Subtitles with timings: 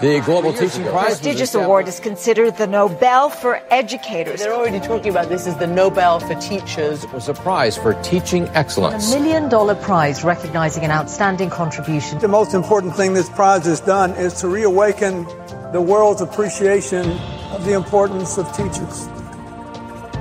[0.00, 0.92] The Global Teaching Prize.
[0.92, 4.38] was prestigious award is considered the Nobel for educators.
[4.38, 7.02] They're already talking about this as the Nobel for teachers.
[7.02, 9.12] It was a prize for teaching excellence.
[9.12, 12.20] A million dollar prize recognizing an outstanding contribution.
[12.20, 15.24] The most important thing this prize has done is to reawaken
[15.72, 17.04] the world's appreciation
[17.50, 19.08] of the importance of teachers.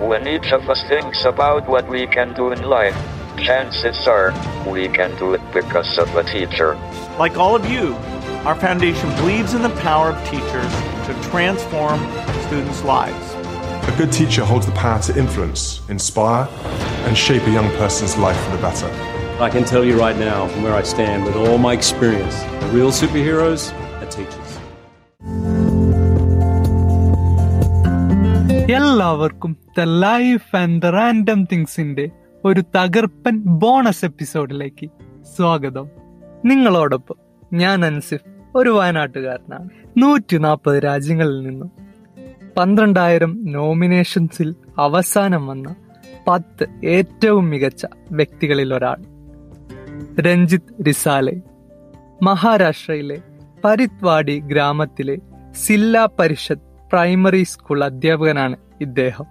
[0.00, 2.96] When each of us thinks about what we can do in life,
[3.36, 4.32] chances are
[4.68, 6.74] we can do it because of a teacher.
[7.20, 7.94] Like all of you,
[8.47, 10.73] our foundation believes in the power of teachers
[11.07, 11.99] to transform
[12.45, 13.27] students' lives.
[13.91, 16.47] A good teacher holds the power to influence, inspire,
[17.05, 18.89] and shape a young person's life for the better.
[19.39, 22.69] I can tell you right now, from where I stand with all my experience, the
[22.77, 23.63] real superheroes
[24.01, 24.51] are teachers.
[28.77, 32.05] എല്ലാവർക്കും the life and the random തിങ്സിന്റെ
[32.43, 34.87] ഒരു തകർപ്പൻ bonus എപ്പിസോഡിലേക്ക്
[35.35, 35.87] സ്വാഗതം
[36.45, 37.17] നിങ്ങളോടൊപ്പം
[37.53, 39.68] ഞാൻ അൻസിഫ് ഒരു വയനാട്ടുകാരനാണ്.
[39.96, 41.70] നൂറ്റി നാൽപ്പത് രാജ്യങ്ങളിൽ നിന്നും
[42.56, 45.74] പന്ത്രണ്ടായിരം നോമിനേഷൻസിൽ അവസാനം വന്ന
[46.28, 48.96] പത്ത് ഏറ്റവും മികച്ച വ്യക്തികളിൽ ഒരാൾ.
[50.20, 51.40] രഞ്ജിത്ത് റിസാലെ
[52.22, 53.22] മഹാരാഷ്ട്രയിലെ
[53.64, 55.18] പരിത്വാടി ഗ്രാമത്തിലെ
[55.52, 59.24] സില്ല പരിഷത്ത് പ്രൈമറി സ്കൂൾ അധ്യാപകനാണ് ഇദ്ദേഹം.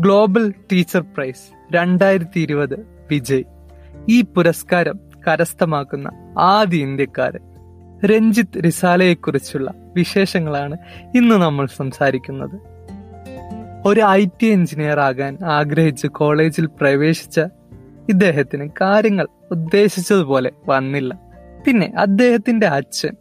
[0.00, 2.80] ഗ്ലോബൽ ടീച്ചർ പ്രൈസ് രണ്ടായിരത്തി ഇരുപത്
[3.10, 3.44] വിജയ്.
[4.08, 7.53] ഈ പുരസ്കാരം കരസ്ഥമാക്കുന്ന ആദ്യ ഇന്ത്യക്കാരൻ
[8.06, 10.76] രഞ്ജിത്ത് റിസാലയെക്കുറിച്ചുള്ള വിശേഷങ്ങളാണ്
[11.16, 12.60] ഇന്ന് നമ്മൾ സംസാരിക്കുന്നത്.
[13.86, 17.40] ഒരു ഐ ടി എഞ്ചിനീയർ ആകാൻ ആഗ്രഹിച്ച് കോളേജിൽ പ്രവേശിച്ച
[18.08, 21.18] ഇദ്ദേഹത്തിന് കാര്യങ്ങൾ ഉദ്ദേശിച്ചതുപോലെ വന്നില്ല.
[21.66, 23.16] പിന്നെ അദ്ദേഹത്തിന്റെ അച്ഛൻ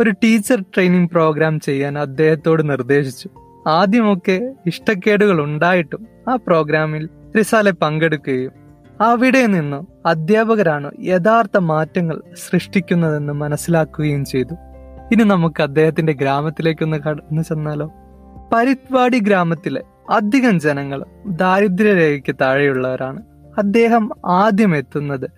[0.00, 3.28] ഒരു ടീച്ചർ ട്രെയിനിങ് പ്രോഗ്രാം ചെയ്യാൻ അദ്ദേഹത്തോട് നിർദ്ദേശിച്ചു.
[3.68, 8.59] ആദ്യമൊക്കെ ഇഷ്ടക്കേടുകൾ ഉണ്ടായിട്ടും ആ പ്രോഗ്രാമിൽ റിസാലെ പങ്കെടുക്കുകയും
[9.00, 14.54] അവിടെ നിന്ന് അധ്യാപകരാണ് യഥാർത്ഥ മാറ്റങ്ങൾ സൃഷ്ടിക്കുന്നതെന്ന് മനസ്സിലാക്കുകയും ചെയ്തു.
[15.12, 17.92] ഇനി നമുക്ക് അദ്ദേഹത്തിന്റെ ഗ്രാമത്തിലേക്കൊന്ന് കടന്നു ചെന്നാലോ?
[18.52, 23.22] പരിത്വാടി ഗ്രാമത്തിലെ അധികം ജനങ്ങൾ ദാരിദ്ര്യരേഖയ്ക്ക് താഴെയുള്ളവരാണ്.
[23.58, 25.30] അദ്ദേഹം ആദ്യം എത്തുന്നത്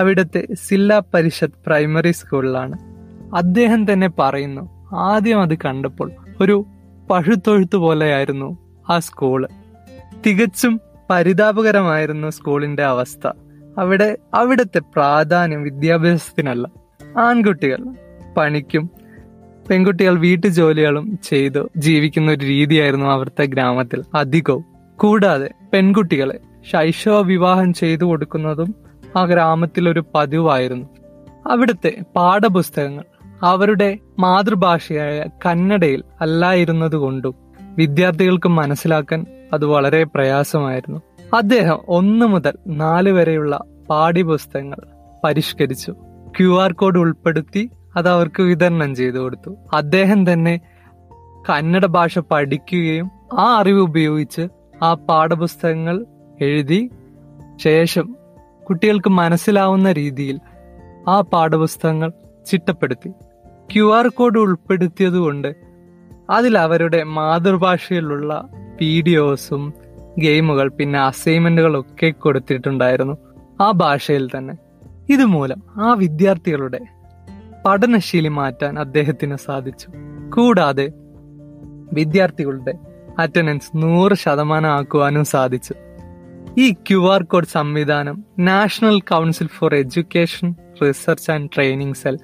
[0.00, 2.78] അവിടുത്തെ സില്ലാ പരിഷത്ത് പ്രൈമറി സ്കൂളിലാണ്.
[3.34, 6.64] അദ്ദേഹം തന്നെ പറയുന്നു ആദ്യം അത് കണ്ടപ്പോൾ ഒരു
[7.10, 8.58] പഴുത്തൊഴുത്തു പോലെയായിരുന്നു
[8.90, 9.48] ആ സ്കൂൾ.
[10.26, 13.30] തികച്ചും പരിതാപകരമായിരുന്നു സ്കൂളിന്റെ അവസ്ഥ.
[13.78, 16.68] അവിടെ അവിടുത്തെ പ്രാധാന്യം വിദ്യാഭ്യാസത്തിനല്ല.
[17.18, 17.76] ആൺകുട്ടികൾ
[18.36, 18.90] പണിക്കും
[19.70, 24.64] പെൺകുട്ടികൾ വീട്ടുജോലികളും ചെയ്ത് ജീവിക്കുന്ന ഒരു രീതിയായിരുന്നു അവിടുത്തെ ഗ്രാമത്തിൽ അധികവും.
[24.96, 26.38] കൂടാതെ പെൺകുട്ടികളെ
[26.72, 28.74] ശൈശവ വിവാഹം ചെയ്തു കൊടുക്കുന്നതും
[29.16, 30.86] ആ ഗ്രാമത്തിലൊരു പതിവായിരുന്നു.
[31.46, 33.04] അവിടുത്തെ പാഠപുസ്തകങ്ങൾ
[33.42, 41.00] അവരുടെ മാതൃഭാഷയായ കന്നഡയിൽ അല്ലായിരുന്നതുകൊണ്ടും വിദ്യാർത്ഥികൾക്ക് മനസ്സിലാക്കാൻ അത് വളരെ പ്രയാസമായിരുന്നു.
[41.34, 44.76] അദ്ദേഹം ഒന്ന് മുതൽ നാല് വരെയുള്ള പാഠ്യപുസ്തകങ്ങൾ
[45.24, 45.94] പരിഷ്കരിച്ചു.
[46.38, 49.56] ക്യു ആർ കോഡ് ഉൾപ്പെടുത്തി അത് അവർക്ക് വിതരണം ചെയ്തു കൊടുത്തു.
[49.74, 50.60] അദ്ദേഹം തന്നെ
[51.50, 54.48] കന്നഡ ഭാഷ പഠിക്കുകയും ആ അറിവ് ഉപയോഗിച്ച്
[54.82, 56.06] ആ പാഠപുസ്തകങ്ങൾ
[56.40, 56.90] എഴുതി
[57.56, 58.16] ശേഷം
[58.68, 60.40] കുട്ടികൾക്ക് മനസ്സിലാവുന്ന രീതിയിൽ
[61.08, 62.12] ആ പാഠപുസ്തകങ്ങൾ
[62.46, 63.08] ചിട്ടപ്പെടുത്തി.
[63.72, 65.54] ക്യു ആർ കോഡ് ഉൾപ്പെടുത്തിയതുകൊണ്ട്
[66.30, 68.48] അതിൽ അവരുടെ മാതൃഭാഷയിലുള്ള
[68.80, 69.74] വീഡിയോസും
[70.18, 73.16] ഗെയിമുകൾ പിന്നെ അസൈൻമെന്റുകളൊക്കെ കൊടുത്തിട്ടുണ്ടായിരുന്നു
[73.60, 74.54] ആ ഭാഷയിൽ തന്നെ.
[75.12, 76.80] ഇതുമൂലം ആ വിദ്യാർത്ഥികളുടെ
[77.66, 79.88] പഠനശീലി മാറ്റാൻ അദ്ദേഹത്തിന് സാധിച്ചു.
[80.30, 80.92] കൂടാതെ
[81.92, 82.74] വിദ്യാർത്ഥികളുടെ
[83.18, 85.74] അറ്റൻഡൻസ് നൂറ് ശതമാനം ആക്കുവാനും സാധിച്ചു.
[86.58, 92.18] ഈ ക്യു ആർ കോഡ് സംവിധാനം National Council for Education Research and Training cell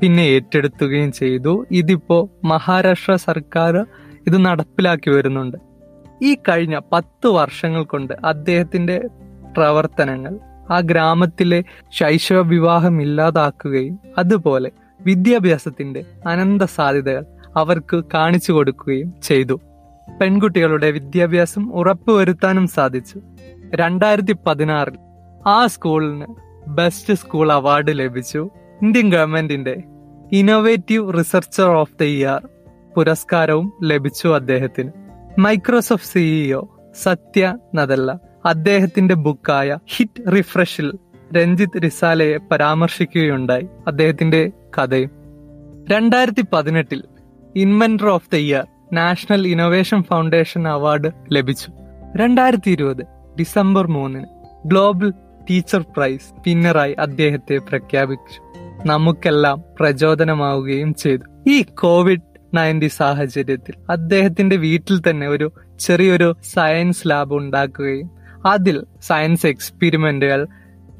[0.00, 1.66] പിന്നെ ഏറ്റെടുക്കുകയും ചെയ്തു.
[1.70, 3.86] ഇതിപ്പോ മഹാരാഷ്ട്ര സർക്കാർ
[4.26, 5.69] ഇത് നടപ്പിലാക്കി വരുന്നുണ്ട്.
[6.22, 9.00] ഈ കഴിഞ്ഞ പത്ത് വർഷങ്ങൾ കൊണ്ട് അദ്ദേഹത്തിന്റെ
[9.56, 10.38] പ്രവർത്തനങ്ങൾ
[10.72, 14.70] ആ ഗ്രാമത്തിലെ ശൈശവ വിവാഹം ഇല്ലാതാക്കുകയും അതുപോലെ
[15.00, 17.24] വിദ്യാഭ്യാസത്തിന്റെ അനന്ത സാധ്യതകൾ
[17.56, 19.60] അവർക്ക് കാണിച്ചു കൊടുക്കുകയും ചെയ്തു.
[20.20, 23.20] പെൺകുട്ടികളുടെ വിദ്യാഭ്യാസം ഉറപ്പുവരുത്താനും സാധിച്ചു.
[23.74, 24.98] രണ്ടായിരത്തി പതിനാറിൽ
[25.46, 26.26] ആ സ്കൂളിന്
[26.68, 28.50] ബെസ്റ്റ് സ്കൂൾ അവാർഡ് ലഭിച്ചു.
[28.82, 29.82] ഇന്ത്യൻ ഗവൺമെന്റിന്റെ
[30.32, 32.48] innovative researcher of the year
[32.96, 34.90] പുരസ്കാരവും ലഭിച്ചു അദ്ദേഹത്തിന്.
[35.38, 36.66] Microsoft CEO
[37.02, 38.18] Satya Nadella.
[38.46, 40.92] അദ്ദേഹത്തിന്റെ ബുക്കായ ഹിറ്റ് റിഫ്രഷിൽ
[41.36, 45.10] രഞ്ജിത്ത് റിസാലയെ പരാമർശിക്കുകയുണ്ടായി അദ്ദേഹത്തിന്റെ കഥയും.
[45.90, 47.04] രണ്ടായിരത്തി പതിനെട്ടിൽ
[47.56, 51.72] inventor of the year National Innovation Foundation award ലഭിച്ചു.
[52.16, 53.06] രണ്ടായിരത്തി ഇരുപത്
[53.38, 54.26] ഡിസംബർ മൂന്നിന്
[54.66, 55.12] ഗ്ലോബൽ
[55.50, 58.40] ടീച്ചർ പ്രൈസ് വിന്നറായി അദ്ദേഹത്തെ പ്രഖ്യാപിച്ചു.
[58.86, 61.50] നമുക്കെല്ലാം പ്രചോദനമാവുകയും ചെയ്തു.
[61.50, 68.10] ഈ കോവിഡ് നയന്റീൻ സാഹചര്യത്തിൽ അദ്ദേഹത്തിന്റെ വീട്ടിൽ തന്നെ ഒരു ചെറിയൊരു സയൻസ് ലാബ് ഉണ്ടാക്കുകയും
[68.46, 70.46] അതിൽ സയൻസ് എക്സ്പെരിമെന്റുകൾ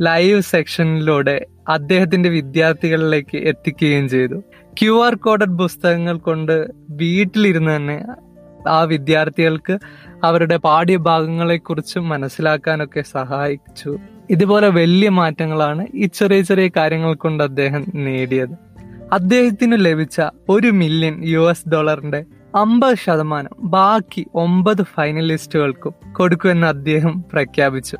[0.01, 4.35] ലൈവ് സെക്ഷനിലൂടെ അദ്ദേഹത്തിന്റെ വിദ്യാർത്ഥികളിലേക്ക് എത്തിക്കുകയും ചെയ്തു.
[4.83, 8.05] ക്യു ആർ കോഡഡ് പുസ്തകങ്ങൾ കൊണ്ട് വീട്ടിലിരുന്ന് തന്നെ
[8.69, 9.79] ആ വിദ്യാർത്ഥികൾക്ക്
[10.25, 13.99] അവരുടെ പാഠ്യഭാഗങ്ങളെ കുറിച്ച് മനസ്സിലാക്കാനൊക്കെ സഹായിച്ചു.
[14.31, 18.70] ഇതുപോലെ വലിയ മാറ്റങ്ങളാണ് ഈ ചെറിയ ചെറിയ കാര്യങ്ങൾ കൊണ്ട് അദ്ദേഹം നേടിയത്.
[19.13, 22.25] അദ്ദേഹത്തിന് ലഭിച്ച ഒരു മില്യൺ യു എസ് ഡോളറിന്റെ
[22.55, 27.97] അമ്പത് ശതമാനം ബാക്കി ഒമ്പത് ഫൈനലിസ്റ്റുകൾക്കും കൊടുക്കുമെന്ന് അദ്ദേഹം പ്രഖ്യാപിച്ചു.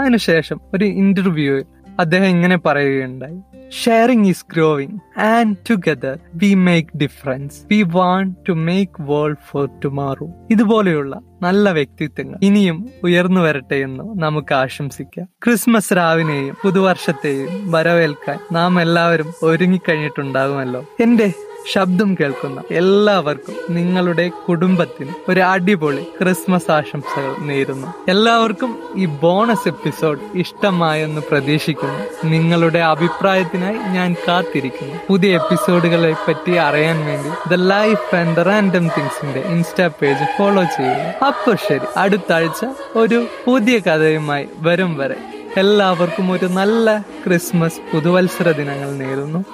[0.00, 1.64] അതിനുശേഷം ഒരു ഇന്റർവ്യൂവിൽ
[2.00, 3.40] അദ്ദേഹം ഇങ്ങനെ പറയുകയുണ്ടായി.
[3.84, 10.28] Sharing is growing and together we make difference we want to make world for tomorrow
[10.50, 15.28] ഇതുപോലെയുള്ള നല്ല വ്യക്തിത്വങ്ങൾ ഇനിയും ഉയർന്നു വരട്ടെ എന്ന് നമുക്ക് ആശംസിക്കാം.
[15.44, 20.86] ക്രിസ്മസ് രാവിനെയും പുതുവർഷത്തെയും വരവേൽക്കാൻ നാം എല്ലാവരും ഒരുങ്ങിക്കഴിഞ്ഞിട്ടുണ്ടാകുമല്ലോ.
[21.00, 21.32] എന്റെ
[21.72, 27.94] ശബ്ദം കേൾക്കുന്ന എല്ലാവർക്കും നിങ്ങളുടെ കുടുംബത്തിന് ഒരു അടിപൊളി ക്രിസ്മസ് ആശംസകൾ നേരുന്നു.
[28.08, 32.26] എല്ലാവർക്കും ഈ ബോണസ് എപ്പിസോഡ് ഇഷ്ടമായെന്ന് പ്രതീക്ഷിക്കുന്നു.
[32.26, 34.94] നിങ്ങളുടെ അഭിപ്രായത്തിനായി ഞാൻ കാത്തിരിക്കുന്നു.
[35.08, 41.24] പുതിയ എപ്പിസോഡുകളെ പറ്റി അറിയാൻ വേണ്ടി the life and the random തിങ്സിന്റെ insta page follow ചെയ്യുക.
[41.26, 42.64] അപ്പൊ ശരി അടുത്ത ആഴ്ച
[42.96, 45.16] ഒരു പുതിയ കഥയുമായി വരും വരെ.
[45.56, 49.44] എല്ലാവർക്കും ഒരു നല്ല ക്രിസ്മസ് പുതുവത്സര ദിനങ്ങൾ നേരുന്നു.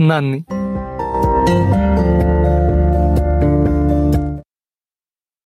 [0.00, 0.57] നന്ദി.
[1.48, 1.87] Thank you